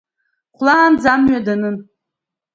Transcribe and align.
Хәлаанӡа 0.55 1.09
амҩа 1.13 1.39
данын. 1.45 1.77